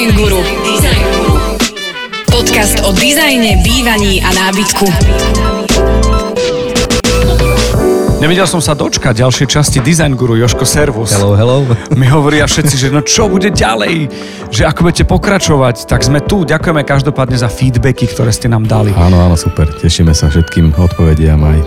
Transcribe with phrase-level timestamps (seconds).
[0.00, 0.40] Design Guru.
[0.64, 1.36] Design Guru.
[2.32, 4.88] Podcast o dizajne, bývaní a nábytku.
[8.16, 11.12] Nevedel som sa dočkať ďalšej časti Design Guru, Joško Servus.
[11.12, 11.68] Hello, hello.
[12.00, 14.08] Mi hovoria všetci, že no čo bude ďalej,
[14.48, 16.48] že ako budete pokračovať, tak sme tu.
[16.48, 18.96] Ďakujeme každopádne za feedbacky, ktoré ste nám dali.
[18.96, 19.68] Áno, áno, super.
[19.68, 21.60] Tešíme sa všetkým odpovediam aj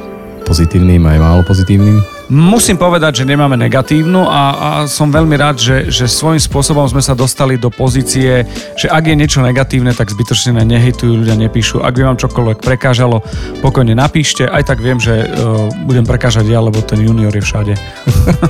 [0.50, 2.02] pozitívnym, aj málo pozitívnym.
[2.32, 7.04] Musím povedať, že nemáme negatívnu a, a som veľmi rád, že, že svojím spôsobom sme
[7.04, 8.48] sa dostali do pozície,
[8.80, 11.84] že ak je niečo negatívne, tak zbytočne nehejtujú, ľudia nepíšu.
[11.84, 13.20] Ak by vám čokoľvek prekážalo,
[13.60, 14.48] pokojne napíšte.
[14.48, 17.74] Aj tak viem, že uh, budem prekážať ja, lebo ten junior je všade.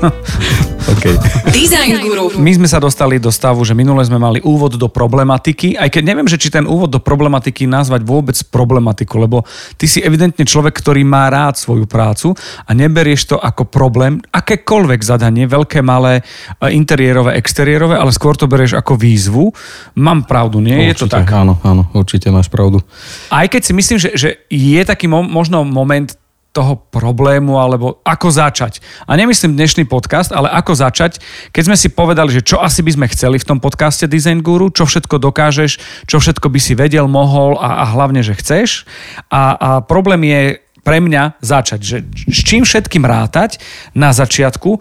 [0.93, 1.15] okay.
[1.49, 2.37] Design Guru.
[2.37, 6.03] My sme sa dostali do stavu, že minule sme mali úvod do problematiky, aj keď
[6.05, 9.41] neviem, že či ten úvod do problematiky nazvať vôbec problematiku, lebo
[9.75, 14.99] ty si evidentne človek, ktorý má rád svoju prácu a neberieš to ako problém, akékoľvek
[15.03, 16.21] zadanie, veľké, malé,
[16.59, 19.51] e, interiérové, exteriérové, ale skôr to berieš ako výzvu.
[19.99, 20.75] Mám pravdu, nie?
[20.75, 21.27] Určite, je to tak?
[21.31, 22.81] Áno, áno, určite máš pravdu.
[23.29, 26.15] Aj keď si myslím, že, že je taký mo- možno moment
[26.53, 28.77] toho problému, alebo ako začať.
[29.09, 31.17] A nemyslím dnešný podcast, ale ako začať,
[31.49, 34.69] keď sme si povedali, že čo asi by sme chceli v tom podcaste Design Guru,
[34.69, 38.85] čo všetko dokážeš, čo všetko by si vedel, mohol a, a hlavne, že chceš.
[39.33, 43.57] A, a problém je pre mňa začať, že s čím všetkým rátať
[43.95, 44.77] na začiatku,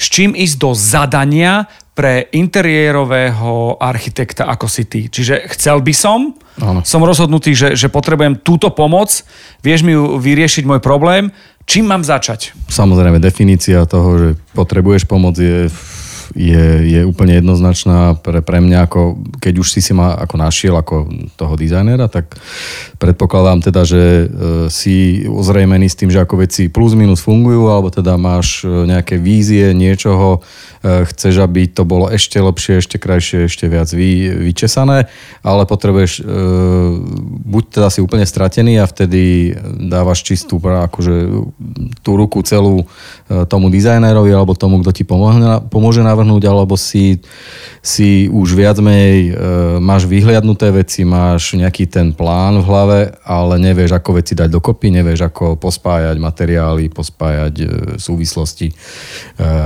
[0.00, 5.12] s čím ísť do zadania pre interiérového architekta ako si ty.
[5.12, 6.80] Čiže chcel by som, ano.
[6.80, 9.12] som rozhodnutý, že, že potrebujem túto pomoc,
[9.60, 11.28] vieš mi vyriešiť môj problém,
[11.68, 12.56] čím mám začať?
[12.72, 15.68] Samozrejme, definícia toho, že potrebuješ pomoc je
[16.34, 20.74] je, je úplne jednoznačná pre, pre mňa, ako keď už si si ma ako našiel
[20.78, 22.38] ako toho dizajnera, tak
[23.02, 24.24] predpokladám teda, že e,
[24.70, 29.18] si ozrejmený s tým, že ako veci plus minus fungujú, alebo teda máš e, nejaké
[29.18, 30.38] vízie niečoho,
[30.84, 35.10] e, chceš, aby to bolo ešte lepšie, ešte krajšie, ešte viac vy, vyčesané,
[35.42, 36.22] ale potrebuješ
[37.46, 39.54] buď teda si úplne stratený a vtedy
[39.88, 41.14] dávaš čistú akože
[42.04, 42.84] tú ruku celú
[43.48, 45.40] tomu dizajnerovi alebo tomu, kto ti pomôže,
[45.72, 47.24] pomôže navrhnúť, alebo si,
[47.80, 49.40] si už viac menej e,
[49.80, 54.92] máš vyhliadnuté veci, máš nejaký ten plán v hlave, ale nevieš, ako veci dať dokopy,
[54.92, 57.64] nevieš, ako pospájať materiály, pospájať e,
[57.96, 58.74] súvislosti e,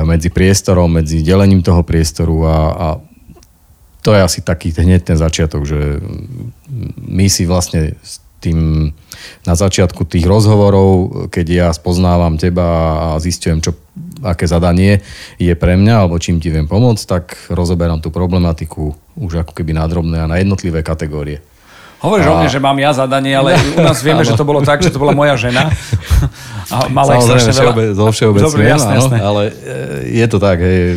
[0.07, 2.89] medzi priestorom, medzi delením toho priestoru a, a
[4.07, 5.99] to je asi taký hneď ten začiatok, že
[7.03, 7.99] my si vlastne
[8.45, 8.93] tým
[9.49, 13.73] na začiatku tých rozhovorov, keď ja spoznávam teba a zistujem, čo,
[14.21, 15.01] aké zadanie
[15.41, 19.73] je pre mňa, alebo čím ti viem pomôcť, tak rozoberám tú problematiku už ako keby
[19.73, 21.41] na drobné a na jednotlivé kategórie.
[22.05, 22.31] Hovoríš a...
[22.31, 24.93] o mne, že mám ja zadanie, ale u nás vieme, že to bolo tak, že
[24.93, 25.73] to bola moja žena.
[26.73, 27.93] A mala strašne veľa.
[27.93, 29.19] Zo všeobecne, Dobre, jasné, jasné.
[29.21, 30.65] ale e, je to tak.
[30.65, 30.97] Hej.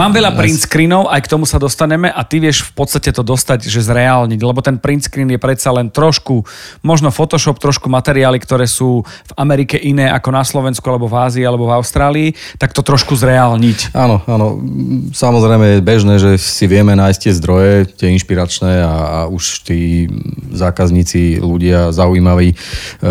[0.00, 3.20] Mám veľa print screenov, aj k tomu sa dostaneme a ty vieš v podstate to
[3.20, 6.40] dostať, že zreálniť, lebo ten print screen je predsa len trošku,
[6.80, 11.44] možno Photoshop, trošku materiály, ktoré sú v Amerike iné ako na Slovensku, alebo v Ázii,
[11.44, 13.92] alebo v Austrálii, tak to trošku zreálniť.
[13.92, 14.64] Áno, áno.
[15.12, 20.08] Samozrejme je bežné, že si vieme nájsť tie zdroje, tie inšpiračné a, a už tí
[20.48, 22.56] zákazníci, ľudia zaujímaví, e,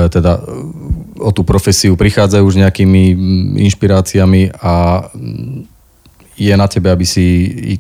[0.10, 0.42] teda
[1.22, 3.14] o tú profesiu prichádzajú už nejakými
[3.62, 5.06] inšpiráciami a
[6.40, 7.28] je na tebe, aby si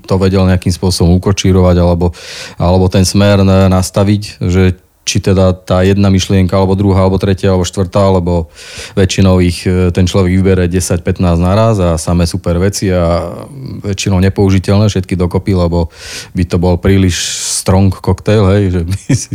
[0.03, 2.11] to vedel nejakým spôsobom ukočírovať alebo,
[2.59, 4.75] alebo ten smer nastaviť, že
[5.09, 8.53] či teda tá jedna myšlienka, alebo druhá, alebo tretia, alebo štvrtá, alebo
[8.93, 13.33] väčšinou ich e, ten človek vybere 10-15 naraz a samé super veci a
[13.81, 15.89] väčšinou nepoužiteľné všetky dokopy, lebo
[16.37, 17.17] by to bol príliš
[17.65, 19.31] strong cocktail, hej, že by si,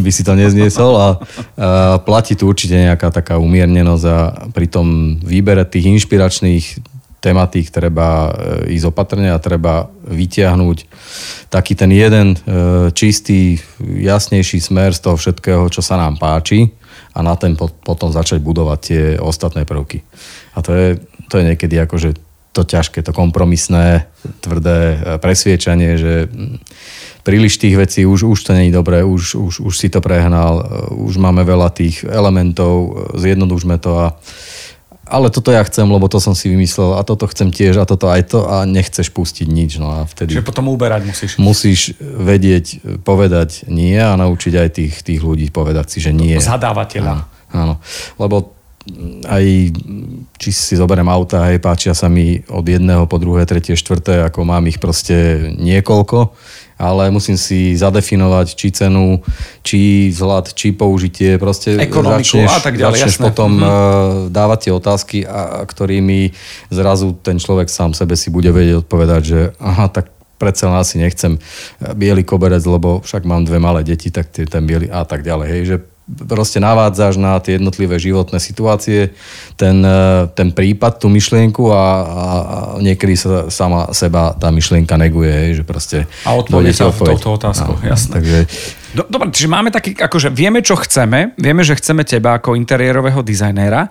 [0.00, 1.10] by si to nezniesol a, a
[2.00, 6.93] platí tu určite nejaká taká umiernenosť a pri tom výbere tých inšpiračných
[7.24, 10.78] tematík treba e, ísť opatrne a treba vytiahnuť
[11.48, 12.38] taký ten jeden e,
[12.92, 16.68] čistý, jasnejší smer z toho všetkého, čo sa nám páči
[17.16, 20.04] a na ten potom začať budovať tie ostatné prvky.
[20.52, 20.88] A to je,
[21.32, 22.12] to je niekedy akože
[22.54, 24.04] to ťažké, to kompromisné,
[24.44, 26.28] tvrdé e, presviečanie, že
[27.24, 30.60] príliš tých vecí, už, už to není dobré, už, už, už si to prehnal,
[30.92, 34.06] už máme veľa tých elementov, zjednodušme to a
[35.04, 38.08] ale toto ja chcem, lebo to som si vymyslel a toto chcem tiež a toto
[38.08, 39.76] aj to a nechceš pustiť nič.
[39.76, 41.30] No a vtedy Čiže potom uberať musíš.
[41.36, 46.40] Musíš vedieť povedať nie a naučiť aj tých, tých ľudí povedať si, že nie.
[46.40, 47.12] Zadávateľa.
[47.12, 47.74] Áno, áno.
[48.16, 48.56] Lebo
[49.24, 49.44] aj
[50.36, 54.44] či si zoberiem auta, hej, páčia sa mi od jedného po druhé, tretie, štvrté, ako
[54.44, 56.36] mám ich proste niekoľko
[56.78, 59.22] ale musím si zadefinovať, či cenu,
[59.62, 62.98] či vzhľad, či použitie, proste ekonomiku začneš, a tak ďalej.
[62.98, 63.24] Začneš jasné.
[63.24, 64.34] potom mm-hmm.
[64.34, 66.34] dávať tie otázky, a, ktorými
[66.74, 70.98] zrazu ten človek sám sebe si bude vedieť odpovedať, že aha, tak predsa len asi
[70.98, 71.38] nechcem
[71.94, 75.46] biely koberec, lebo však mám dve malé deti, tak ten biely a tak ďalej.
[75.46, 79.16] Hej, že proste navádzaš na tie jednotlivé životné situácie,
[79.56, 81.84] ten, e, ten prípad, tú myšlienku a, a,
[82.84, 85.98] niekedy sa sama seba tá myšlienka neguje, hej, že proste...
[86.28, 88.20] A odpovede sa v touto otázku, no, jasné.
[88.20, 88.38] Takže...
[88.94, 93.88] Dobre, čiže máme taký, akože vieme, čo chceme, vieme, že chceme teba ako interiérového dizajnéra,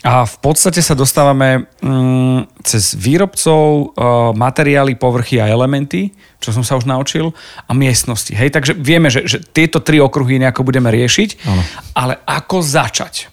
[0.00, 6.64] a v podstate sa dostávame mm, cez výrobcov, uh, materiály, povrchy a elementy, čo som
[6.64, 7.36] sa už naučil,
[7.68, 8.32] a miestnosti.
[8.32, 11.62] Hej, takže vieme, že, že tieto tri okruhy nejako budeme riešiť, ano.
[11.92, 13.28] ale ako začať?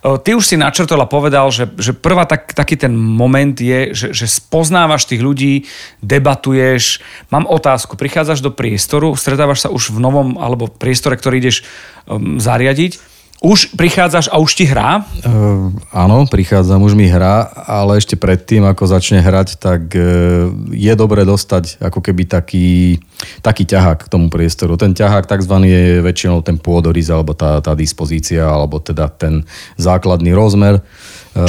[0.00, 3.92] Uh, ty už si načrtol a povedal, že, že prvá tak, taký ten moment je,
[3.92, 5.68] že, že spoznávaš tých ľudí,
[6.00, 7.04] debatuješ.
[7.28, 11.60] Mám otázku, prichádzaš do priestoru, stretávaš sa už v novom alebo priestore, ktorý ideš
[12.08, 15.04] um, zariadiť už prichádzaš a už ti hrá?
[15.20, 20.92] Uh, áno, prichádzam, už mi hrá, ale ešte predtým, ako začne hrať, tak uh, je
[20.96, 22.96] dobre dostať ako keby taký,
[23.44, 24.80] taký ťahák k tomu priestoru.
[24.80, 25.54] Ten ťahák tzv.
[25.68, 29.44] je väčšinou ten pôdoriz, alebo tá, tá dispozícia, alebo teda ten
[29.76, 31.46] základný rozmer uh,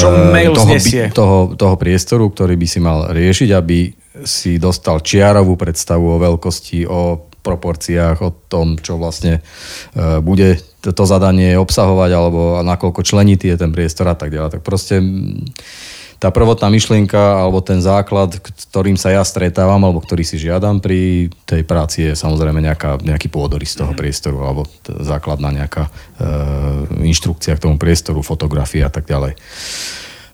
[0.52, 0.76] toho,
[1.16, 3.78] toho, toho priestoru, ktorý by si mal riešiť, aby
[4.26, 11.04] si dostal čiarovú predstavu o veľkosti, o proporciách, o tom, čo vlastne uh, bude to
[11.08, 14.60] zadanie obsahovať alebo nakoľko členitý je ten priestor a tak ďalej.
[14.60, 15.00] Tak proste
[16.18, 21.30] tá prvotná myšlienka alebo ten základ, ktorým sa ja stretávam alebo ktorý si žiadam pri
[21.46, 24.00] tej práci je samozrejme nejaká, nejaký pôdorys toho mhm.
[24.02, 25.92] priestoru alebo základná nejaká e,
[27.06, 29.38] inštrukcia k tomu priestoru, fotografia a tak ďalej.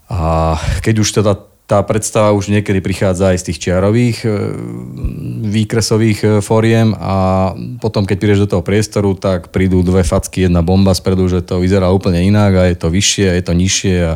[0.07, 4.29] A keď už teda tá predstava už niekedy prichádza aj z tých čiarových e,
[5.47, 7.49] výkresových e, fóriem a
[7.79, 11.63] potom, keď prídeš do toho priestoru, tak prídu dve facky, jedna bomba spredu, že to
[11.63, 14.13] vyzerá úplne inak a je to vyššie, je to nižšie a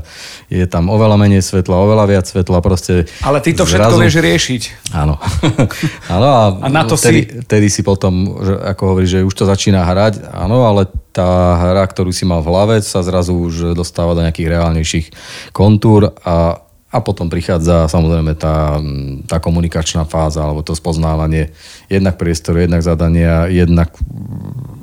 [0.51, 2.59] je tam oveľa menej svetla, oveľa viac svetla.
[2.59, 3.95] Proste Ale ty to zrazu...
[3.95, 4.61] všetko vieš riešiť.
[4.91, 5.15] Áno.
[6.19, 7.47] áno a, a na to vtedy, si...
[7.47, 11.87] vtedy si potom, že, ako hovoríš, že už to začína hrať, áno, ale tá hra,
[11.87, 15.05] ktorú si mal v hlave, sa zrazu už dostáva do nejakých reálnejších
[15.55, 16.66] kontúr a
[16.97, 18.81] a potom prichádza samozrejme tá,
[19.29, 21.53] tá komunikačná fáza alebo to spoznávanie
[21.85, 23.93] jednak priestoru, jednak zadania, jednak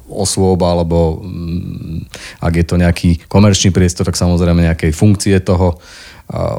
[0.06, 2.06] osôb alebo mm,
[2.38, 5.82] ak je to nejaký komerčný priestor, tak samozrejme nejakej funkcie toho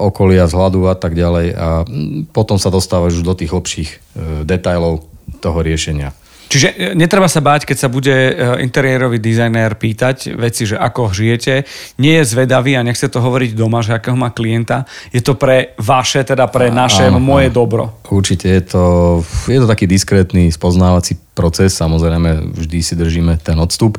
[0.04, 1.48] okolia, vzhľadu a tak ďalej.
[1.58, 3.98] A mm, potom sa dostávaš už do tých hlbších e,
[4.46, 5.08] detajlov
[5.42, 6.14] toho riešenia.
[6.50, 11.12] Čiže e, netreba sa báť, keď sa bude e, interiérový dizajner pýtať veci, že ako
[11.12, 11.66] žijete.
[11.98, 14.86] Nie je zvedavý a nechce to hovoriť doma, že akého má klienta.
[15.10, 17.56] Je to pre vaše, teda pre naše, áno, moje áno.
[17.56, 17.84] dobro.
[18.08, 18.86] Určite je to,
[19.50, 21.74] je to taký diskrétny spoznávací proces.
[21.76, 23.98] Samozrejme, vždy si držíme ten odstup.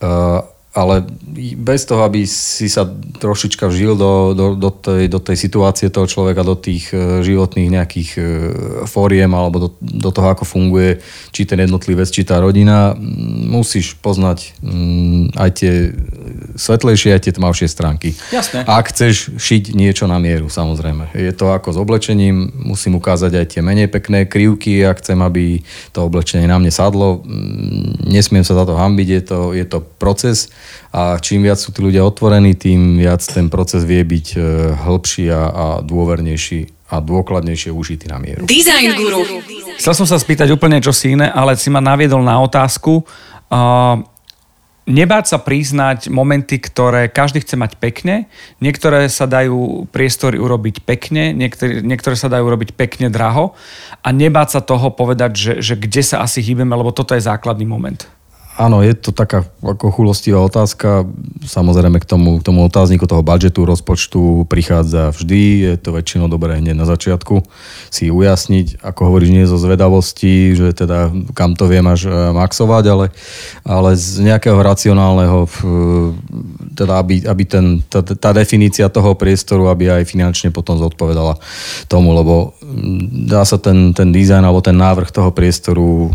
[0.00, 1.02] Uh, ale
[1.58, 2.86] bez toho, aby si sa
[3.18, 7.74] trošička vžil do, do, do, tej, do tej situácie toho človeka, do tých e, životných
[7.74, 8.20] nejakých e,
[8.86, 11.02] fóriem alebo do, do toho, ako funguje
[11.34, 12.94] či ten jednotlivec, či tá rodina,
[13.50, 14.54] musíš poznať
[15.34, 15.90] aj tie
[16.54, 18.14] svetlejšie, aj tie tmavšie stránky.
[18.30, 18.62] Jasné.
[18.62, 21.10] Ak chceš šiť niečo na mieru, samozrejme.
[21.18, 25.66] Je to ako s oblečením, musím ukázať aj tie menej pekné krivky, ak chcem, aby
[25.90, 27.26] to oblečenie na mne sadlo.
[28.06, 30.46] Nesmiem sa za to hambiť, je to, je to proces
[30.90, 34.38] a čím viac sú tí ľudia otvorení, tým viac ten proces vie byť e,
[34.74, 38.42] hĺbší a, a dôvernejší a dôkladnejšie užitý na mieru.
[38.50, 39.22] Design Guru.
[39.78, 43.06] Chcel som sa spýtať úplne čo si iné, ale si ma naviedol na otázku.
[43.46, 44.02] Uh,
[44.90, 48.26] nebáť sa priznať momenty, ktoré každý chce mať pekne.
[48.58, 53.54] Niektoré sa dajú priestory urobiť pekne, niektoré, niektoré sa dajú urobiť pekne draho
[54.02, 57.64] a nebáť sa toho povedať, že, že kde sa asi hýbeme, lebo toto je základný
[57.64, 58.02] moment.
[58.60, 61.08] Áno, je to taká ako chulostivá otázka.
[61.48, 65.40] Samozrejme k tomu, k tomu otázniku toho budžetu, rozpočtu prichádza vždy.
[65.64, 67.40] Je to väčšinou dobré hneď na začiatku
[67.88, 72.84] si ujasniť, ako hovoríš, nie zo zvedavosti, že teda kam to viem až e, maxovať,
[72.92, 73.06] ale,
[73.64, 75.48] ale z nejakého racionálneho,
[76.76, 81.40] teda aby, aby ten, tá, tá definícia toho priestoru, aby aj finančne potom zodpovedala
[81.88, 82.52] tomu, lebo
[83.24, 86.12] dá sa ten, ten dizajn alebo ten návrh toho priestoru,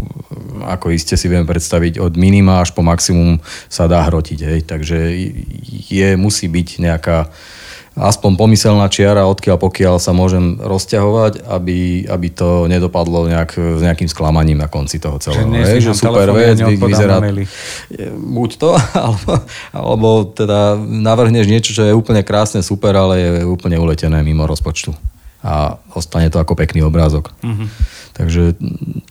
[0.70, 3.40] ako iste si vieme predstaviť, od min minima až po maximum
[3.72, 4.40] sa dá hrotiť.
[4.44, 4.60] Hej.
[4.68, 5.00] Takže
[5.88, 7.32] je, musí byť nejaká
[7.96, 14.12] aspoň pomyselná čiara, odkiaľ pokiaľ sa môžem rozťahovať, aby, aby to nedopadlo nejak, s nejakým
[14.12, 15.48] sklamaním na konci toho celého.
[15.48, 17.24] Že, že super vec, vyzerá...
[18.20, 19.32] Buď to, alebo,
[19.72, 24.92] alebo teda navrhneš niečo, čo je úplne krásne, super, ale je úplne uletené mimo rozpočtu.
[25.40, 27.32] A ostane to ako pekný obrázok.
[27.40, 27.68] Mm-hmm.
[28.16, 28.56] Takže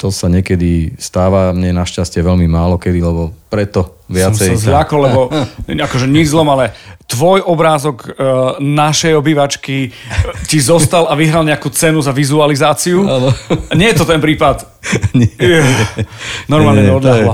[0.01, 4.57] to sa niekedy stáva, mne našťastie veľmi málo kedy, lebo preto viacej.
[4.57, 5.21] Som sa zľakol, lebo
[5.87, 6.73] akože nič zlom, ale
[7.05, 9.93] tvoj obrázok uh, našej obývačky
[10.49, 13.05] ti zostal a vyhral nejakú cenu za vizualizáciu.
[13.05, 13.29] Áno.
[13.79, 14.65] Nie je to ten prípad.
[15.17, 15.65] Nie.
[16.49, 17.25] Normálne Nie, to, je,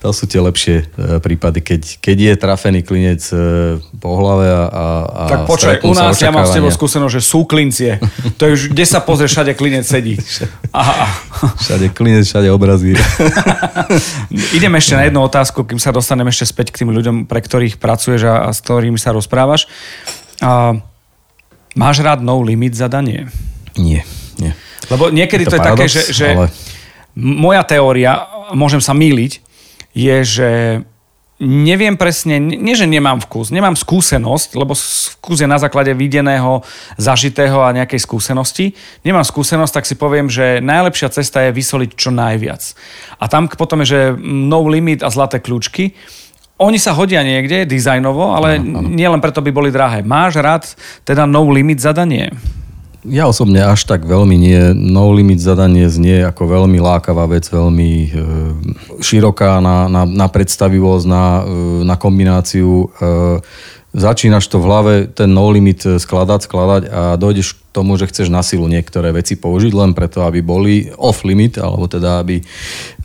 [0.00, 0.84] to sú tie lepšie e,
[1.24, 4.84] prípady, keď, keď je trafený klinec e, po hlave a, a,
[5.32, 7.96] Tak počkaj, u nás ja mám s tebou skúsenosť, že sú klincie.
[8.36, 10.20] To je už, kde sa pozrie, všade klinec sedí.
[10.76, 11.17] Aha.
[11.38, 12.98] Všade klinec, všade obrazy.
[14.58, 17.78] Idem ešte na jednu otázku, kým sa dostanem ešte späť k tým ľuďom, pre ktorých
[17.78, 19.70] pracuješ a, a s ktorými sa rozprávaš.
[20.42, 20.78] A,
[21.78, 23.30] máš rád no limit zadanie?
[23.78, 24.02] Nie,
[24.42, 24.52] nie.
[24.90, 26.50] Lebo niekedy Je to, to je také, že, že ale-
[27.18, 29.32] moja teória, môžem sa míliť,
[29.94, 30.50] je, že
[31.38, 36.66] neviem presne, nie že nemám vkus, nemám skúsenosť, lebo vkus je na základe videného,
[36.98, 38.74] zažitého a nejakej skúsenosti.
[39.06, 42.62] Nemám skúsenosť, tak si poviem, že najlepšia cesta je vysoliť čo najviac.
[43.22, 45.94] A tam potom je, že no limit a zlaté kľúčky.
[46.58, 50.02] Oni sa hodia niekde dizajnovo, ale nielen preto by boli drahé.
[50.02, 50.66] Máš rád
[51.06, 52.34] teda no limit zadanie?
[53.08, 54.60] Ja osobne až tak veľmi nie.
[54.76, 58.08] No limit zadanie znie ako veľmi lákavá vec, veľmi e,
[59.00, 61.42] široká na, na, na predstavivosť, na, e,
[61.88, 62.68] na kombináciu.
[62.68, 62.86] E,
[63.96, 68.28] začínaš to v hlave, ten no limit skladať, skladať a dojdeš k tomu, že chceš
[68.28, 72.44] na silu niektoré veci použiť len preto, aby boli off limit, alebo teda aby,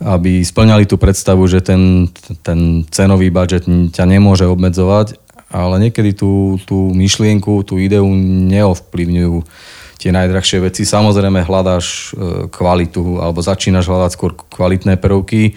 [0.04, 2.12] aby splňali tú predstavu, že ten,
[2.44, 5.16] ten cenový budget ťa nemôže obmedzovať,
[5.48, 8.04] ale niekedy tú, tú myšlienku, tú ideu
[8.52, 9.36] neovplyvňujú
[9.98, 10.82] tie najdrahšie veci.
[10.82, 12.06] Samozrejme hľadáš e,
[12.50, 15.52] kvalitu alebo začínaš hľadať skôr kvalitné prvky, e,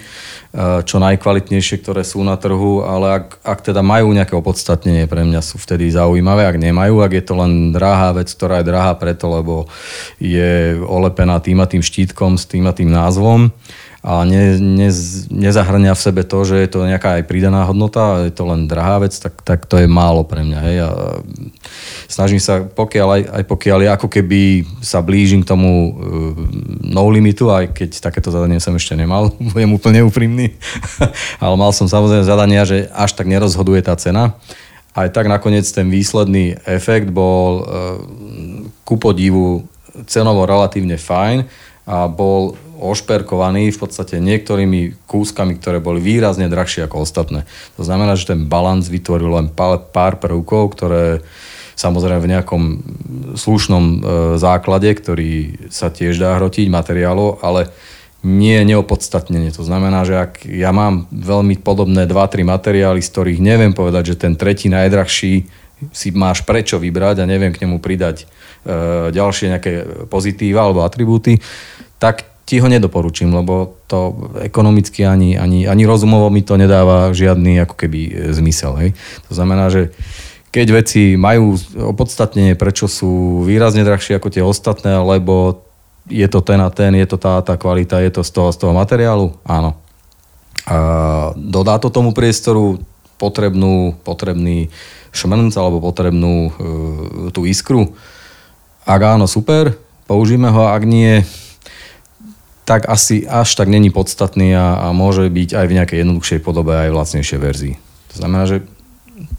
[0.86, 5.42] čo najkvalitnejšie, ktoré sú na trhu, ale ak, ak teda majú nejaké opodstatnenie, pre mňa
[5.42, 6.46] sú vtedy zaujímavé.
[6.46, 9.66] Ak nemajú, ak je to len drahá vec, ktorá je drahá preto, lebo
[10.22, 13.50] je olepená tým a tým štítkom s tým a tým názvom,
[14.08, 14.88] a ne, ne,
[15.28, 19.04] nezahrňa v sebe to, že je to nejaká aj pridaná hodnota, je to len drahá
[19.04, 20.60] vec, tak, tak to je málo pre mňa.
[20.64, 20.78] Hej.
[20.80, 20.90] A
[22.08, 25.92] snažím sa, pokiaľ aj, aj pokiaľ ja ako keby sa blížim k tomu uh,
[26.88, 30.56] no limitu, aj keď takéto zadanie som ešte nemal, budem úplne úprimný,
[31.44, 34.40] ale mal som samozrejme zadania, že až tak nerozhoduje tá cena.
[34.96, 38.00] Aj tak nakoniec ten výsledný efekt bol uh,
[38.88, 39.68] ku podivu
[40.08, 41.44] cenovo relatívne fajn
[41.92, 47.50] a bol ošperkovaný v podstate niektorými kúskami, ktoré boli výrazne drahšie ako ostatné.
[47.76, 51.26] To znamená, že ten balans vytvoril len pár, prvkov, ktoré
[51.78, 52.64] samozrejme v nejakom
[53.38, 53.98] slušnom e,
[54.42, 57.70] základe, ktorý sa tiež dá hrotiť materiálov, ale
[58.26, 59.54] nie neopodstatnenie.
[59.54, 64.20] To znamená, že ak ja mám veľmi podobné 2-3 materiály, z ktorých neviem povedať, že
[64.26, 65.46] ten tretí najdrahší
[65.94, 69.72] si máš prečo vybrať a neviem k nemu pridať e, ďalšie nejaké
[70.10, 71.38] pozitíva alebo atribúty,
[72.02, 77.60] tak ti ho nedoporučím, lebo to ekonomicky ani, ani, ani rozumovo mi to nedáva žiadny
[77.68, 78.72] ako keby e, zmysel.
[78.80, 78.90] Hej.
[79.28, 79.92] To znamená, že
[80.56, 85.68] keď veci majú opodstatnenie, prečo sú výrazne drahšie ako tie ostatné, lebo
[86.08, 88.58] je to ten a ten, je to tá, tá kvalita, je to z toho, z
[88.64, 89.76] toho materiálu, áno.
[90.64, 90.78] A
[91.36, 92.80] dodá to tomu priestoru
[93.20, 94.72] potrebnú, potrebný
[95.12, 96.52] šmrnc alebo potrebnú e,
[97.36, 97.92] tú iskru.
[98.88, 99.76] Ak áno, super,
[100.08, 101.28] použijeme ho, ak nie,
[102.68, 106.76] tak asi až tak není podstatný a, a môže byť aj v nejakej jednoduchšej podobe
[106.76, 107.74] aj v lacnejšej verzii.
[108.12, 108.68] To znamená, že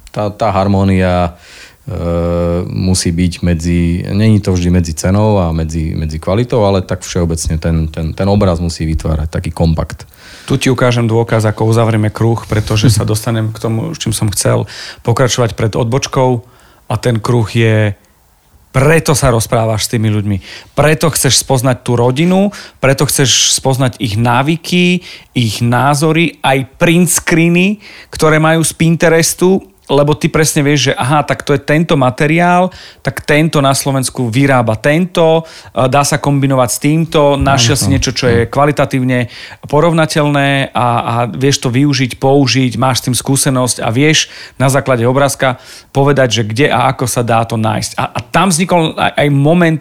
[0.09, 1.37] tá, tá harmónia
[1.85, 7.05] e, musí byť medzi, není to vždy medzi cenou a medzi, medzi kvalitou, ale tak
[7.05, 10.09] všeobecne ten, ten, ten obraz musí vytvárať taký kompakt.
[10.49, 14.33] Tu ti ukážem dôkaz, ako uzavrieme kruh, pretože sa dostanem k tomu, s čím som
[14.33, 14.65] chcel
[15.05, 16.49] pokračovať pred odbočkou
[16.89, 17.93] a ten kruh je
[18.69, 20.37] preto sa rozprávaš s tými ľuďmi.
[20.77, 25.01] Preto chceš spoznať tú rodinu, preto chceš spoznať ich návyky,
[25.33, 27.81] ich názory, aj print screeny,
[28.13, 32.69] ktoré majú z Pinterestu, lebo ty presne vieš, že aha, tak to je tento materiál,
[33.01, 38.29] tak tento na Slovensku vyrába tento, dá sa kombinovať s týmto, našiel si niečo, čo
[38.29, 39.33] je kvalitatívne
[39.67, 44.29] porovnateľné a, a vieš to využiť, použiť, máš s tým skúsenosť a vieš
[44.61, 45.57] na základe obrázka
[45.91, 47.97] povedať, že kde a ako sa dá to nájsť.
[47.97, 49.81] A, a tam vznikol aj, aj moment,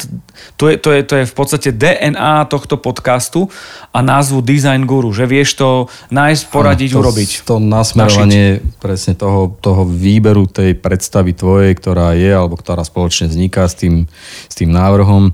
[0.55, 3.51] to je, to, je, to je v podstate DNA tohto podcastu
[3.91, 5.69] a názvu Design Guru, že vieš to
[6.09, 7.29] nájsť, poradiť, to, urobiť.
[7.49, 13.65] To nasmerovanie presne toho, toho výberu tej predstavy tvojej, ktorá je alebo ktorá spoločne vzniká
[13.65, 14.05] s tým,
[14.45, 15.33] s tým návrhom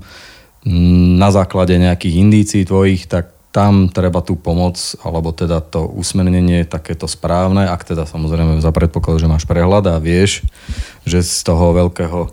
[1.20, 4.74] na základe nejakých indícií tvojich, tak tam treba tú pomoc,
[5.06, 10.02] alebo teda to usmernenie takéto správne, ak teda samozrejme za predpoklad, že máš prehľad a
[10.02, 10.42] vieš,
[11.06, 12.28] že z toho veľkého e,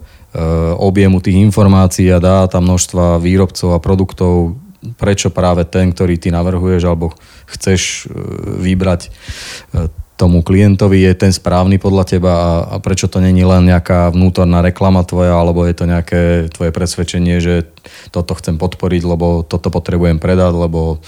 [0.81, 4.57] objemu tých informácií a dáta množstva výrobcov a produktov,
[4.97, 7.13] prečo práve ten, ktorý ty navrhuješ alebo
[7.53, 8.17] chceš e,
[8.65, 13.65] vybrať, e, tomu klientovi je ten správny podľa teba a, a prečo to není len
[13.65, 17.65] nejaká vnútorná reklama tvoja, alebo je to nejaké tvoje presvedčenie, že
[18.13, 21.01] toto chcem podporiť, lebo toto potrebujem predať, lebo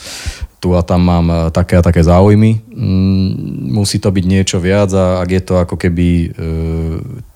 [0.58, 2.66] tu a tam mám e, také a také záujmy.
[2.74, 3.30] Mm,
[3.78, 6.28] musí to byť niečo viac a ak je to ako keby e,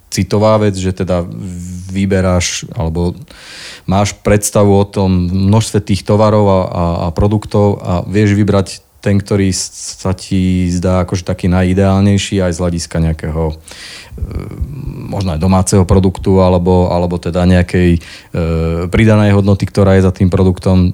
[0.10, 1.28] citová vec, že teda
[1.94, 3.14] vyberáš alebo
[3.86, 9.24] máš predstavu o tom množstve tých tovarov a, a, a produktov a vieš vybrať ten,
[9.24, 13.56] ktorý sa ti zdá akože taký najideálnejší aj z hľadiska nejakého e,
[15.08, 18.00] možno aj domáceho produktu alebo, alebo teda nejakej e,
[18.92, 20.92] pridanej hodnoty, ktorá je za tým produktom.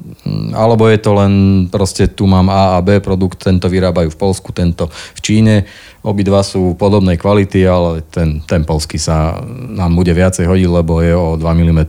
[0.53, 1.33] Alebo je to len
[1.73, 5.65] proste tu mám A a B produkt, tento vyrábajú v Polsku, tento v Číne.
[6.05, 9.41] Obidva sú podobnej kvality, ale ten, ten polský sa
[9.73, 11.81] nám bude viacej hodiť, lebo je o 2 mm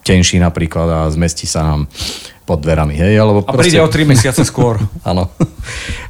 [0.00, 1.80] tenší napríklad a zmestí sa nám
[2.44, 2.92] pod dverami.
[2.92, 3.16] Hej?
[3.16, 3.72] Alebo a proste...
[3.72, 4.76] príde o 3 mesiace skôr.
[5.08, 5.32] áno.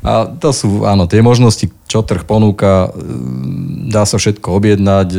[0.03, 2.91] A to sú áno, tie možnosti, čo trh ponúka.
[3.89, 5.19] Dá sa všetko objednať, e,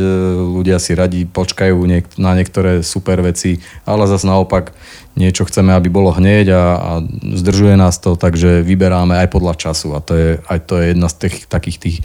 [0.60, 4.76] ľudia si radi počkajú niek- na niektoré super veci, ale zase naopak
[5.16, 6.90] niečo chceme, aby bolo hneď a, a
[7.24, 11.08] zdržuje nás to, takže vyberáme aj podľa času a to je, aj to je jedna
[11.08, 11.96] z tých, takých tých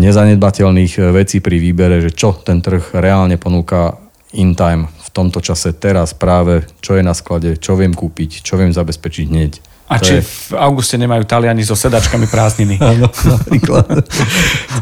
[0.00, 4.00] nezanedbateľných e, vecí pri výbere, že čo ten trh reálne ponúka
[4.32, 8.70] in time tomto čase, teraz práve, čo je na sklade, čo viem kúpiť, čo viem
[8.70, 9.52] zabezpečiť hneď.
[9.90, 10.22] A to či je...
[10.22, 12.78] v auguste nemajú Taliani so sedačkami prázdniny.
[12.94, 14.06] Áno, napríklad.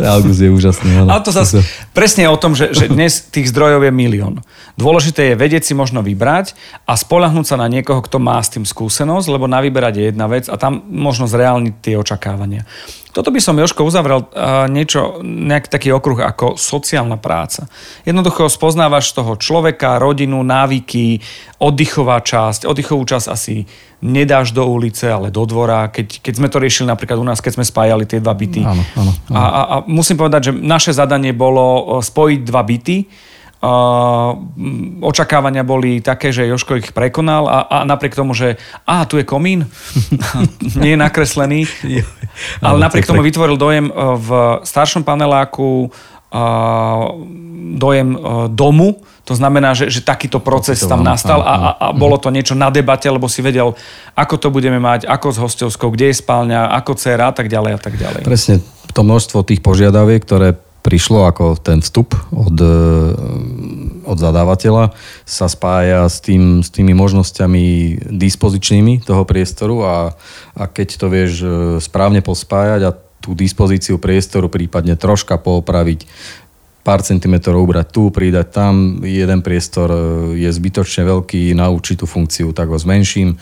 [0.05, 1.09] August je úžasný.
[1.09, 1.65] Ale to zase
[1.97, 4.45] presne o tom, že, že dnes tých zdrojov je milión.
[4.77, 6.53] Dôležité je vedieť si možno vybrať
[6.85, 10.29] a spolahnúť sa na niekoho, kto má s tým skúsenosť, lebo na vyberať je jedna
[10.29, 12.69] vec a tam možno zreálniť tie očakávania.
[13.19, 14.31] Toto by som, Joško, uzavrel
[14.71, 17.67] niečo, nejak taký okruh ako sociálna práca.
[18.07, 21.19] Jednoducho spoznávaš toho človeka, rodinu, návyky,
[21.59, 22.63] oddychová časť.
[22.63, 23.67] Oddychovú časť asi
[24.07, 25.91] nedáš do ulice, ale do dvora.
[25.91, 28.63] Keď, keď sme to riešili napríklad u nás, keď sme spájali tie dva byty.
[28.63, 29.35] Áno, áno, áno.
[29.35, 33.03] A, a, a musím povedať, že naše zadanie bolo spojiť dva byty,
[35.03, 38.55] očakávania boli také, že Joško ich prekonal a, a napriek tomu, že
[38.87, 39.67] a tu je komín,
[40.83, 41.67] nie je nakreslený,
[42.63, 44.29] ale napriek tomu vytvoril dojem v
[44.63, 45.91] staršom paneláku
[47.79, 52.17] dojem uh, domu, to znamená, že, že takýto proces tam nastal a, a, a bolo
[52.17, 53.77] to niečo na debate, lebo si vedel,
[54.17, 57.73] ako to budeme mať, ako s hostovskou, kde je spálňa, ako dcera a tak ďalej
[57.77, 58.23] a tak ďalej.
[58.25, 62.79] Presne to množstvo tých požiadaviek, ktoré prišlo ako ten vstup od, e,
[64.07, 64.95] od zadávateľa,
[65.29, 67.65] sa spája s, tým, s tými možnosťami
[68.09, 69.97] dispozičnými toho priestoru a,
[70.57, 71.49] a keď to vieš e,
[71.83, 76.07] správne pospájať a tú dispozíciu priestoru prípadne troška poopraviť,
[76.89, 80.01] pár centimetrov ubrať tu, pridať tam, jeden priestor e,
[80.41, 83.37] je zbytočne veľký na určitú funkciu, tak ho zmenším,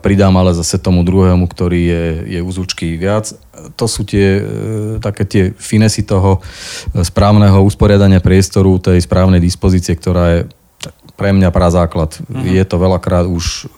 [0.00, 2.04] pridám ale zase tomu druhému, ktorý je,
[2.38, 3.34] je úzučky viac
[3.76, 4.42] to sú tie, e,
[5.02, 10.40] také tie finesy toho e, správneho usporiadania priestoru, tej správnej dispozície, ktorá je
[11.20, 12.16] pre mňa základ.
[12.16, 12.48] Uh-huh.
[12.48, 13.68] Je to veľakrát už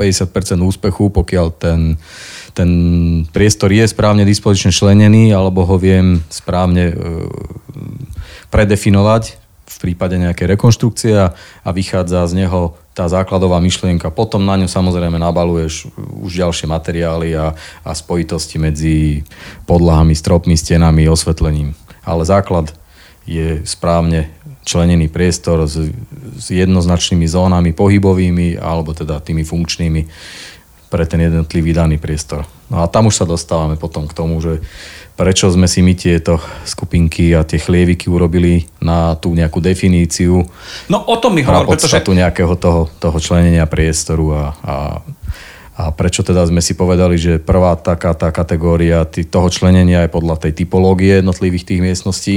[0.00, 2.00] 50% e, úspechu, pokiaľ ten,
[2.54, 2.70] ten
[3.30, 6.94] priestor je správne dispozične členený, alebo ho viem správne
[8.48, 9.36] predefinovať
[9.68, 14.10] v prípade nejakej rekonštrukcie a vychádza z neho tá základová myšlienka.
[14.10, 15.86] Potom na ňu samozrejme nabaluješ
[16.24, 17.54] už ďalšie materiály a,
[17.86, 19.22] a spojitosti medzi
[19.68, 21.78] podlahami, stropmi, stenami, osvetlením.
[22.02, 22.74] Ale základ
[23.28, 24.32] je správne
[24.66, 25.78] členený priestor s,
[26.36, 30.02] s jednoznačnými zónami pohybovými alebo teda tými funkčnými
[30.88, 32.48] pre ten jednotlivý daný priestor.
[32.72, 34.60] No a tam už sa dostávame potom k tomu, že
[35.18, 40.46] prečo sme si my tieto skupinky a tie chlieviky urobili na tú nejakú definíciu.
[40.86, 42.00] No o tom mi hovor, pretože...
[42.00, 44.74] nejakého toho, toho členenia priestoru a, a,
[45.78, 50.42] a prečo teda sme si povedali, že prvá taká tá kategória toho členenia je podľa
[50.42, 52.36] tej typológie jednotlivých tých miestností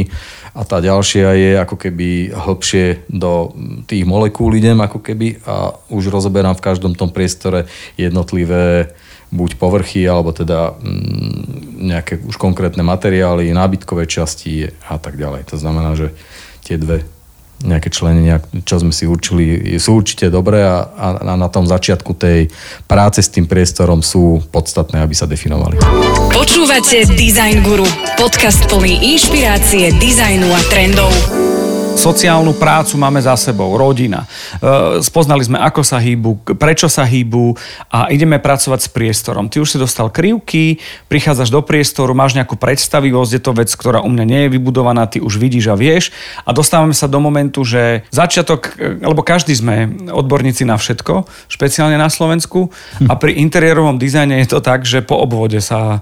[0.53, 3.49] a tá ďalšia je ako keby hlbšie do
[3.89, 7.65] tých molekúl idem ako keby a už rozoberám v každom tom priestore
[7.97, 8.93] jednotlivé
[9.31, 15.47] buď povrchy, alebo teda mm, nejaké už konkrétne materiály, nábytkové časti a tak ďalej.
[15.49, 16.11] To znamená, že
[16.67, 17.07] tie dve
[17.63, 22.49] nejaké členenia, čo sme si určili, sú určite dobré a, a na tom začiatku tej
[22.89, 25.77] práce s tým priestorom sú podstatné, aby sa definovali.
[26.33, 31.13] Počúvate Design Guru, podcast plný inšpirácie, dizajnu a trendov
[31.95, 34.25] sociálnu prácu máme za sebou, rodina.
[34.57, 37.55] E, spoznali sme, ako sa hýbu, prečo sa hýbu
[37.91, 39.51] a ideme pracovať s priestorom.
[39.51, 40.79] Ty už si dostal krivky,
[41.11, 45.07] prichádzaš do priestoru, máš nejakú predstavivosť, je to vec, ktorá u mňa nie je vybudovaná,
[45.07, 46.09] ty už vidíš a vieš
[46.43, 52.09] a dostávame sa do momentu, že začiatok, lebo každý sme odborníci na všetko, špeciálne na
[52.09, 52.73] Slovensku
[53.05, 56.01] a pri interiérovom dizajne je to tak, že po obvode sa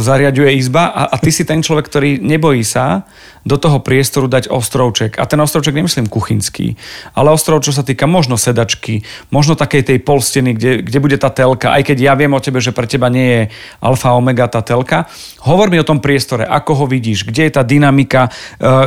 [0.00, 3.08] zariaduje izba a, a ty si ten človek, ktorý nebojí sa
[3.44, 5.20] do toho priestoru dať ostrovček.
[5.20, 6.80] A ten ostrovček nemyslím kuchynský,
[7.12, 11.28] ale ostrov, čo sa týka možno sedačky, možno takej tej polsteny, kde, kde bude tá
[11.28, 13.42] telka, aj keď ja viem o tebe, že pre teba nie je
[13.84, 15.04] alfa omega tá telka.
[15.44, 18.32] Hovor mi o tom priestore, ako ho vidíš, kde je tá dynamika,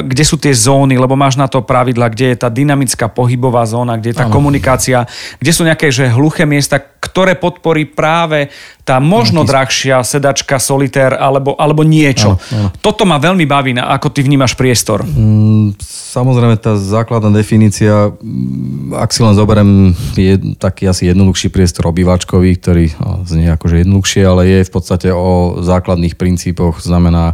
[0.01, 3.93] kde sú tie zóny, lebo máš na to pravidla, kde je tá dynamická pohybová zóna,
[4.01, 4.33] kde je tá ano.
[4.33, 5.05] komunikácia,
[5.37, 6.81] kde sú nejaké že hluché miesta,
[7.17, 8.53] ktoré podporí práve
[8.85, 12.37] tá možno drahšia sedačka, solitér alebo, alebo niečo.
[12.37, 12.77] Ano, ano.
[12.77, 15.01] Toto ma veľmi baví, ako ty vnímaš priestor.
[15.01, 21.89] Mm, samozrejme, tá základná definícia, mm, ak si len zoberiem je taký asi jednoduchší priestor
[21.89, 27.33] obývačkový, ktorý no, znie akože jednoduchšie, ale je v podstate o základných princípoch, znamená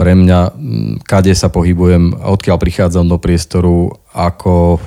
[0.00, 0.56] pre mňa,
[1.04, 4.78] kade sa pohybujem, odkiaľ prichádzam do priestoru, ako e,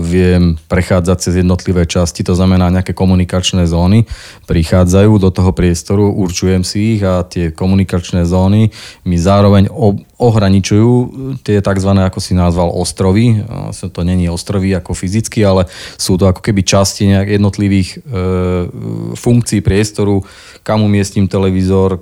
[0.00, 4.08] viem prechádzať cez jednotlivé časti, to znamená nejaké komunikačné zóny
[4.48, 8.72] prichádzajú do toho priestoru, určujem si ich a tie komunikačné zóny
[9.04, 9.68] mi zároveň
[10.16, 10.94] ohraničujú
[11.44, 11.90] tie tzv.
[11.92, 13.42] ako si nazval ostrovy.
[13.82, 15.68] To není ostrovy ako fyzicky, ale
[16.00, 17.98] sú to ako keby časti nejak jednotlivých e,
[19.14, 20.26] funkcií priestoru,
[20.62, 21.98] kam umiestním televízor,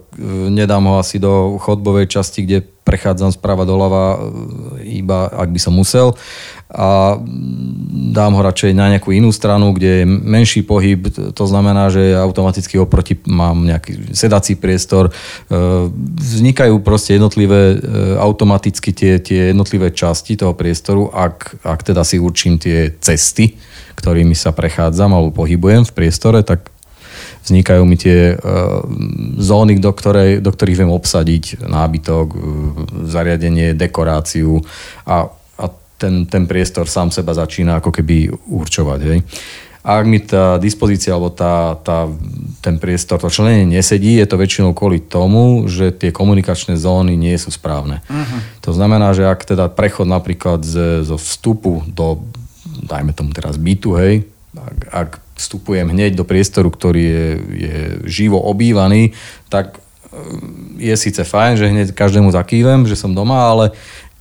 [0.48, 4.18] nedám ho asi do chodbovej časti, kde prechádzam sprava doľava,
[4.84, 6.16] iba ak by som musel
[6.70, 7.18] a
[8.14, 12.78] dám ho radšej na nejakú inú stranu, kde je menší pohyb, to znamená, že automaticky
[12.78, 15.10] oproti mám nejaký sedací priestor.
[15.10, 15.12] E,
[16.14, 17.76] vznikajú proste jednotlivé, e,
[18.22, 23.58] automaticky tie, tie jednotlivé časti toho priestoru, ak, ak teda si určím tie cesty,
[23.98, 26.70] ktorými sa prechádzam alebo pohybujem v priestore, tak
[27.44, 28.84] vznikajú mi tie uh,
[29.40, 32.40] zóny, do, ktorej, do ktorých viem obsadiť nábytok, uh,
[33.08, 34.60] zariadenie, dekoráciu
[35.08, 35.64] a, a
[36.00, 39.00] ten, ten priestor sám seba začína ako keby určovať.
[39.04, 39.18] Hej.
[39.80, 42.04] A ak mi tá dispozícia alebo tá, tá,
[42.60, 47.32] ten priestor, to členenie nesedí, je to väčšinou kvôli tomu, že tie komunikačné zóny nie
[47.40, 48.04] sú správne.
[48.04, 48.40] Uh-huh.
[48.60, 52.20] To znamená, že ak teda prechod napríklad z, zo vstupu do,
[52.84, 57.26] dajme tomu teraz bytu, hej, ak, ak vstupujem hneď do priestoru, ktorý je,
[57.56, 59.16] je živo obývaný,
[59.48, 63.72] tak e, je síce fajn, že hneď každému zakývem, že som doma, ale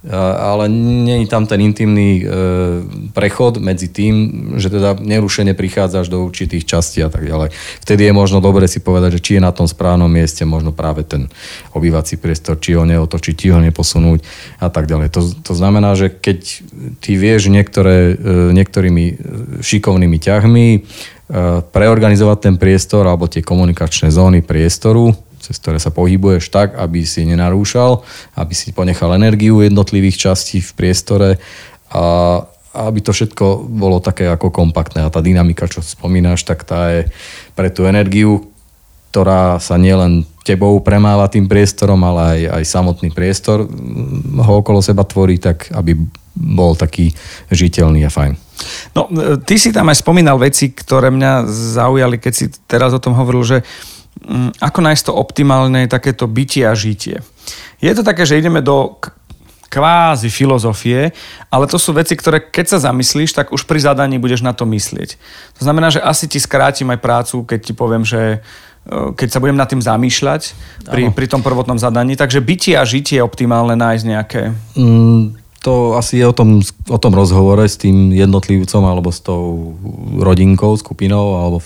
[0.08, 0.72] ale
[1.20, 2.32] je tam ten intimný e,
[3.12, 4.16] prechod medzi tým,
[4.56, 7.52] že teda nerušene prichádzaš do určitých častí a tak ďalej.
[7.84, 11.04] Vtedy je možno dobre si povedať, že či je na tom správnom mieste možno práve
[11.04, 11.28] ten
[11.76, 14.24] obývací priestor, či ho neotočiť, či ho neposunúť
[14.64, 15.12] a tak ďalej.
[15.12, 16.40] To, to znamená, že keď
[17.04, 19.06] ty vieš niektoré, e, niektorými
[19.60, 20.80] šikovnými ťahmi e,
[21.76, 25.12] preorganizovať ten priestor alebo tie komunikačné zóny priestoru,
[25.50, 28.06] cez ktoré sa pohybuješ tak, aby si nenarúšal,
[28.38, 31.30] aby si ponechal energiu jednotlivých častí v priestore
[31.90, 32.38] a
[32.70, 35.02] aby to všetko bolo také ako kompaktné.
[35.02, 37.10] A tá dynamika, čo spomínaš, tak tá je
[37.58, 38.46] pre tú energiu,
[39.10, 43.66] ktorá sa nielen tebou premáva tým priestorom, ale aj, aj samotný priestor
[44.38, 45.98] ho okolo seba tvorí, tak aby
[46.38, 47.10] bol taký
[47.50, 48.38] žiteľný a fajn.
[48.94, 49.10] No,
[49.50, 53.42] ty si tam aj spomínal veci, ktoré mňa zaujali, keď si teraz o tom hovoril,
[53.42, 53.99] že uh, Mm,
[54.60, 57.24] ako nájsť to optimálne takéto bytie a žitie.
[57.80, 59.00] Je to také, že ideme do
[59.70, 61.14] kvázi filozofie,
[61.54, 64.66] ale to sú veci, ktoré keď sa zamyslíš, tak už pri zadaní budeš na to
[64.66, 65.16] myslieť.
[65.58, 68.42] To znamená, že asi ti skrátim aj prácu, keď ti poviem, že
[68.90, 70.42] e, keď sa budem nad tým zamýšľať
[70.90, 72.18] pri, pri tom prvotnom zadaní.
[72.18, 74.42] Takže bytie a žitie je optimálne nájsť nejaké...
[74.74, 79.76] Mm, to asi je o tom, o tom rozhovore s tým jednotlivcom alebo s tou
[80.16, 81.36] rodinkou, skupinou.
[81.36, 81.58] Alebo...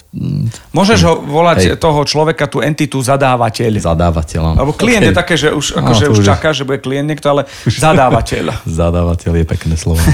[0.74, 1.78] Môžeš ho volať Hej.
[1.78, 3.78] toho človeka, tú entitu zadávateľ.
[3.78, 4.58] Zadávateľ.
[4.58, 5.10] Alebo klient okay.
[5.14, 8.66] je také, že už, akože už, už čaká, že bude klient niekto, ale zadávateľ.
[8.82, 10.02] zadávateľ je pekné slovo.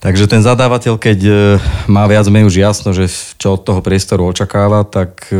[0.00, 1.32] Takže ten zadávateľ, keď e,
[1.84, 3.04] má viac menej už jasno, že
[3.36, 5.36] čo od toho priestoru očakáva, tak e,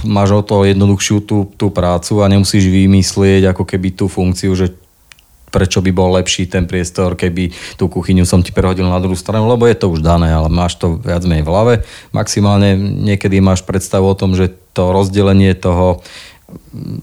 [0.00, 4.72] máš o to jednoduchšiu tú, tú prácu a nemusíš vymyslieť ako keby tú funkciu, že
[5.56, 7.48] prečo by bol lepší ten priestor, keby
[7.80, 10.76] tú kuchyňu som ti prehodil na druhú stranu, lebo je to už dané, ale máš
[10.76, 11.74] to viac menej v hlave.
[12.12, 16.04] Maximálne niekedy máš predstavu o tom, že to rozdelenie toho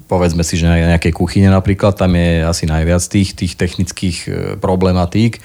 [0.07, 4.29] povedzme si, že na nejakej kuchyne napríklad, tam je asi najviac tých, tých technických e,
[4.55, 5.41] problematík, e,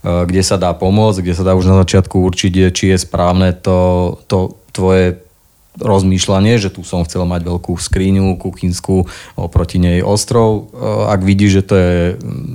[0.00, 4.16] kde sa dá pomôcť, kde sa dá už na začiatku určiť, či je správne to,
[4.32, 5.20] to tvoje
[5.78, 10.70] rozmýšľanie, že tu som chcel mať veľkú skríňu kuchynskú, oproti nej ostrov.
[10.70, 12.54] E, ak vidíš, že to je mm,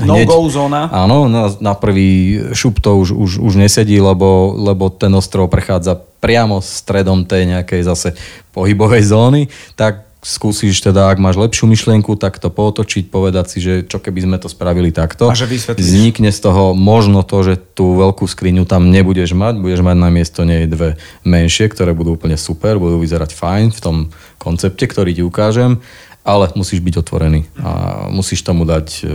[0.00, 0.88] hneď, no-go zóna.
[0.88, 6.00] Áno, na, na prvý šup to už, už, už nesedí, lebo, lebo ten ostrov prechádza
[6.24, 8.08] priamo stredom tej nejakej zase
[8.56, 9.42] pohybovej zóny,
[9.76, 14.24] tak skúsiš teda, ak máš lepšiu myšlienku, tak to pootočiť, povedať si, že čo keby
[14.24, 15.28] sme to spravili takto.
[15.28, 15.84] A že vysvetlíš.
[15.84, 20.08] Vznikne z toho možno to, že tú veľkú skriňu tam nebudeš mať, budeš mať na
[20.08, 20.96] miesto nej dve
[21.28, 23.96] menšie, ktoré budú úplne super, budú vyzerať fajn v tom
[24.40, 25.84] koncepte, ktorý ti ukážem,
[26.24, 27.70] ale musíš byť otvorený a
[28.08, 29.06] musíš tomu dať e,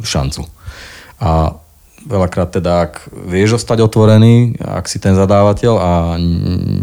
[0.00, 0.48] šancu.
[1.20, 1.52] A
[2.04, 5.92] veľakrát teda, ak vieš ostať otvorený, ak si ten zadávateľ a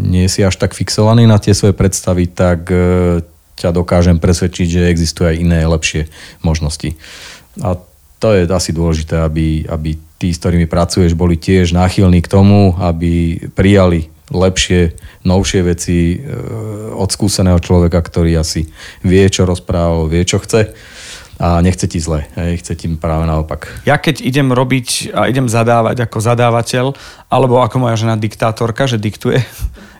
[0.06, 3.22] nie si až tak fixovaný na tie svoje predstavy, tak e,
[3.56, 6.08] ťa dokážem presvedčiť, že existujú aj iné lepšie
[6.40, 6.96] možnosti.
[7.60, 7.76] A
[8.22, 12.78] to je asi dôležité, aby, aby tí, s ktorými pracuješ, boli tiež náchylní k tomu,
[12.78, 14.94] aby prijali lepšie,
[15.26, 16.16] novšie veci e,
[16.94, 18.70] od skúseného človeka, ktorý asi
[19.04, 20.72] vie, čo rozprával, vie, čo chce
[21.42, 23.66] a nechce ti zle, hej, chce ti práve naopak.
[23.82, 26.86] Ja keď idem robiť a idem zadávať ako zadávateľ,
[27.26, 29.42] alebo ako moja žena diktátorka, že diktuje,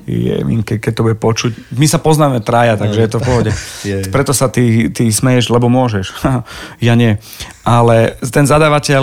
[0.06, 0.34] je,
[0.66, 1.74] keď, to bude počuť.
[1.78, 3.52] My sa poznáme traja, takže je to v pohode.
[4.14, 6.12] Preto sa ty, ty smeješ, lebo môžeš.
[6.86, 7.18] ja nie.
[7.62, 9.02] Ale ten zadávateľ,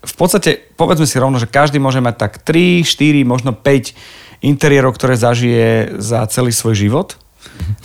[0.00, 4.96] v podstate, povedzme si rovno, že každý môže mať tak 3, 4, možno 5 interiérov,
[4.96, 7.20] ktoré zažije za celý svoj život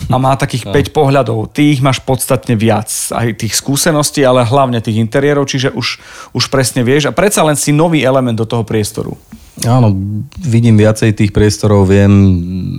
[0.08, 1.52] a má takých 5 pohľadov.
[1.52, 6.00] Ty ich máš podstatne viac, aj tých skúseností, ale hlavne tých interiérov, čiže už,
[6.32, 9.16] už presne vieš a predsa len si nový element do toho priestoru.
[9.64, 9.88] Áno,
[10.36, 12.12] vidím viacej tých priestorov, viem,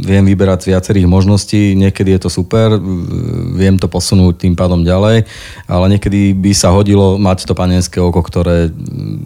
[0.05, 2.77] viem vyberať z viacerých možností, niekedy je to super,
[3.57, 5.25] viem to posunúť tým pádom ďalej,
[5.65, 8.69] ale niekedy by sa hodilo mať to panenské oko, ktoré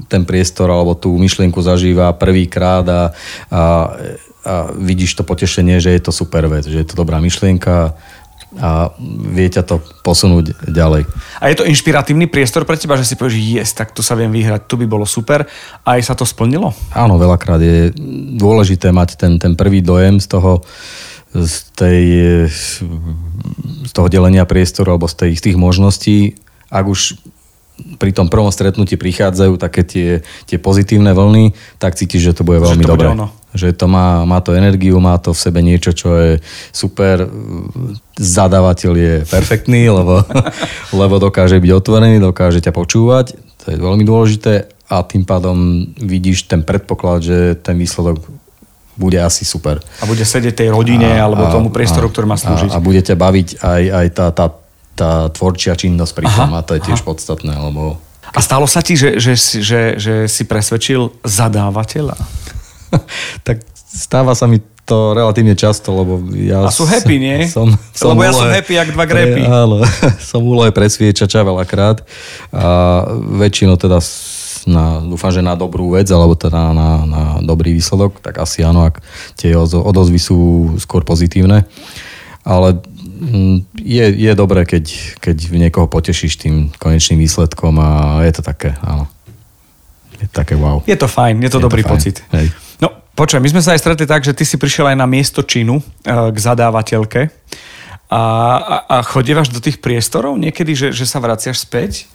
[0.08, 3.02] ten priestor alebo tú myšlienku zažíva prvýkrát a,
[3.52, 3.62] a
[4.42, 7.94] a vidíš to potešenie, že je to super vec, že je to dobrá myšlienka
[8.60, 8.92] a
[9.32, 11.08] vie ťa to posunúť ďalej.
[11.40, 14.28] A je to inšpiratívny priestor pre teba, že si povieš, yes, tak tu sa viem
[14.28, 15.48] vyhrať, tu by bolo super.
[15.88, 16.76] A aj sa to splnilo?
[16.92, 17.96] Áno, veľakrát je
[18.36, 20.68] dôležité mať ten, ten prvý dojem z toho,
[21.32, 22.04] z, tej,
[23.88, 26.36] z toho delenia priestoru alebo z, tej, z tých možností.
[26.68, 27.16] Ak už
[27.98, 30.10] pri tom prvom stretnutí prichádzajú také tie,
[30.44, 33.16] tie pozitívne vlny, tak cítiš, že to bude veľmi dobré.
[33.52, 36.32] Že to má, má to energiu, má to v sebe niečo, čo je
[36.72, 37.28] super.
[38.16, 40.24] Zadávateľ je perfektný, lebo,
[40.96, 43.36] lebo dokáže byť otvorený, dokáže ťa počúvať.
[43.36, 48.20] To je veľmi dôležité a tým pádom vidíš ten predpoklad, že ten výsledok
[49.00, 49.80] bude asi super.
[50.04, 52.76] A bude sedieť tej rodine a, alebo tomu priestoru, a, ktorý má slúžiť.
[52.76, 54.46] A, a bude ťa baviť aj, aj tá, tá,
[55.00, 57.08] tá tvorčia činnosť pri tom a to je tiež aha.
[57.08, 58.04] podstatné, lebo...
[58.32, 62.16] A stalo sa ti, že, že, že, že si presvedčil zadávateľa?
[63.48, 66.68] tak stáva sa mi to relatívne často, lebo ja...
[66.68, 67.38] A sú happy, nie?
[67.56, 69.42] Som, som lebo úlohe, ja som happy, jak dva grepy.
[69.46, 69.86] Áno,
[70.32, 72.04] som úlohe presviečača veľakrát
[72.52, 72.66] a
[73.40, 74.04] väčšinou teda
[74.68, 78.86] na, dúfam, že na dobrú vec, alebo teda na, na dobrý výsledok, tak asi áno,
[78.86, 79.02] ak
[79.40, 81.66] tie odozvy sú skôr pozitívne.
[82.42, 82.82] Ale
[83.22, 84.86] mm, je, je dobré, keď,
[85.22, 89.10] keď niekoho potešíš tým konečným výsledkom a je to také, áno.
[90.22, 90.86] Je to také wow.
[90.86, 92.22] Je to fajn, je to je dobrý to pocit.
[92.32, 92.54] Hej.
[93.12, 95.84] Počkaj, my sme sa aj stretli tak, že ty si prišiel aj na miesto činu
[95.84, 97.28] eh, k zadávateľke
[98.12, 98.24] a,
[98.60, 102.08] a, a chodívaš do tých priestorov niekedy, že, že sa vraciaš späť?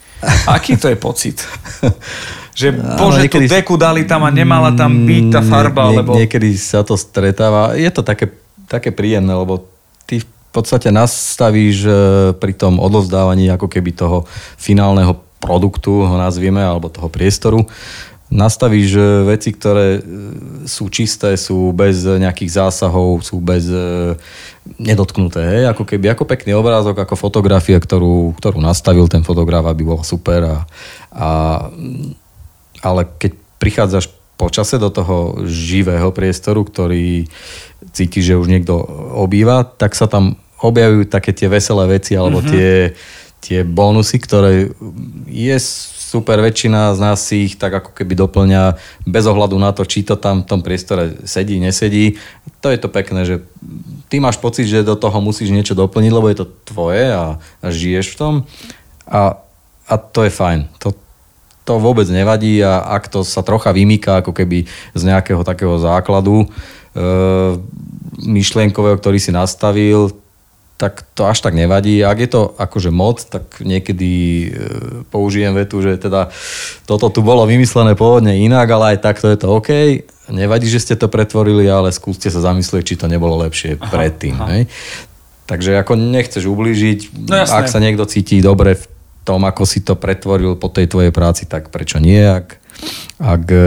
[0.49, 1.37] Aký to je pocit?
[2.57, 6.17] Že bože, tú deku dali tam a nemala tam byť tá farba, nie, lebo...
[6.17, 7.77] Niekedy sa to stretáva.
[7.77, 8.33] Je to také,
[8.65, 9.69] také príjemné, lebo
[10.09, 11.93] ty v podstate nastavíš eh,
[12.33, 14.25] pri tom odovzdávaní ako keby toho
[14.57, 17.65] finálneho produktu, ho nazvieme, alebo toho priestoru,
[18.27, 20.01] nastavíš veci, ktoré e,
[20.67, 24.19] sú čisté, sú bez nejakých zásahov, sú bez e,
[24.75, 25.39] nedotknuté.
[25.39, 25.63] Hej?
[25.71, 30.43] Ako keby ako pekný obrázok, ako fotografia, ktorú, ktorú nastavil ten fotograf, aby bola super.
[30.43, 30.57] A,
[31.15, 31.29] a,
[32.83, 33.31] ale keď
[33.63, 37.25] prichádzaš počase do toho živého priestoru, ktorý
[37.95, 38.77] cíti, že už niekto
[39.17, 42.53] obýva, tak sa tam objavujú také tie veselé veci alebo mm-hmm.
[42.53, 42.69] tie,
[43.41, 44.73] tie bonusy, ktoré
[45.29, 45.57] je
[46.07, 50.07] super, väčšina z nás si ich tak ako keby doplňa bez ohľadu na to, či
[50.07, 52.15] to tam v tom priestore sedí, nesedí.
[52.63, 53.35] To je to pekné, že
[54.07, 57.67] ty máš pocit, že do toho musíš niečo doplniť, lebo je to tvoje a, a
[57.67, 58.33] žiješ v tom.
[59.03, 59.35] A,
[59.87, 60.71] a to je fajn.
[60.79, 60.95] To,
[61.67, 64.63] to vôbec nevadí a ak to sa trocha vymýka ako keby
[64.95, 66.47] z nejakého takého základu e,
[68.23, 70.15] myšlienkového, ktorý si nastavil,
[70.77, 72.05] tak to až tak nevadí.
[72.05, 74.49] Ak je to akože moc, tak niekedy e,
[75.09, 76.29] použijem vetu, že teda
[76.85, 79.69] toto tu bolo vymyslené pôvodne inak, ale aj takto je to OK.
[80.29, 84.37] Nevadí, že ste to pretvorili, ale skúste sa zamyslieť, či to nebolo lepšie aha, predtým.
[84.37, 84.47] Aha.
[84.53, 84.61] Hej?
[85.49, 88.85] Takže ako nechceš ublížiť, no, ak sa niekto cíti dobre v
[89.25, 92.21] tom, ako si to pretvoril po tej tvojej práci, tak prečo nie?
[92.21, 92.61] Ak
[93.17, 93.57] Ak e,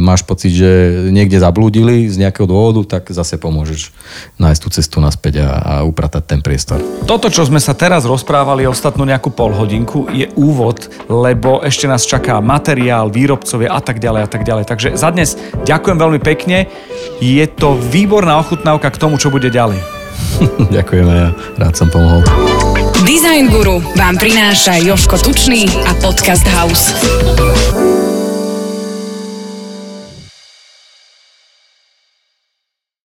[0.00, 0.70] máš pocit, že
[1.12, 3.92] niekde zablúdili z nejakého dôvodu, tak zase pomôžeš
[4.40, 6.80] nájsť tú cestu naspäť a, a upratať ten priestor.
[7.04, 12.40] Toto, čo sme sa teraz rozprávali ostatnú nejakú polhodinku, je úvod, lebo ešte nás čaká
[12.40, 14.64] materiál, výrobcovia a tak ďalej a tak ďalej.
[14.72, 15.36] Takže za dnes
[15.68, 16.72] ďakujem veľmi pekne.
[17.20, 20.04] Je to výborná ochutnávka k tomu, čo bude ďalej.
[20.76, 21.28] Ďakujeme, ja
[21.60, 22.24] rád som pomohol.
[23.04, 26.94] Design Guru vám prináša Joško Tučný a Podcast House.